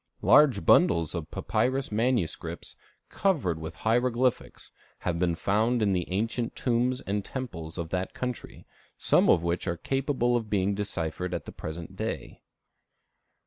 Large 0.23 0.65
bundles 0.65 1.13
of 1.13 1.29
papyrus 1.29 1.91
manuscripts, 1.91 2.75
covered 3.09 3.59
with 3.59 3.75
hieroglyphics, 3.85 4.71
have 5.01 5.19
been 5.19 5.35
found 5.35 5.83
in 5.83 5.93
the 5.93 6.11
ancient 6.11 6.55
tombs 6.55 7.01
and 7.01 7.23
temples 7.23 7.77
of 7.77 7.89
that 7.89 8.15
country, 8.15 8.65
some 8.97 9.29
of 9.29 9.43
which 9.43 9.67
are 9.67 9.77
capable 9.77 10.35
of 10.35 10.49
being 10.49 10.73
deciphered 10.73 11.35
at 11.35 11.45
the 11.45 11.51
present 11.51 11.95
day. 11.95 12.41